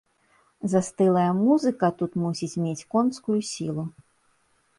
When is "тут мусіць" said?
1.99-2.61